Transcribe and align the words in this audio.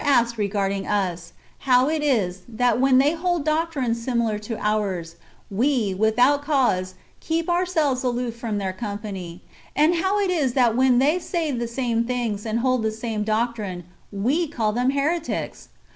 asked^ 0.03 0.35
regarding 0.37 0.87
us, 0.87 1.31
how 1.59 1.87
it 1.87 2.01
is, 2.01 2.41
that 2.49 2.81
when 2.81 2.97
they 2.97 3.13
hold 3.13 3.45
doctrines 3.45 4.01
similar 4.03 4.39
to 4.39 4.57
ours, 4.57 5.15
we, 5.51 5.93
without 5.93 6.41
cause, 6.41 6.95
keep 7.19 7.47
ourselves 7.47 8.03
aloof 8.03 8.35
from 8.35 8.57
their 8.57 8.73
company; 8.73 9.43
and 9.75 9.93
[how 9.97 10.19
it 10.19 10.31
is, 10.31 10.53
that] 10.53 10.75
when 10.75 10.97
they 10.97 11.19
say 11.19 11.51
the 11.51 11.67
same 11.67 12.03
things, 12.03 12.47
and 12.47 12.61
hold 12.61 12.81
the 12.81 12.89
same 12.89 13.21
doctrine, 13.23 13.83
we 14.11 14.47
call 14.47 14.71
them 14.73 14.89
heretics 14.89 15.69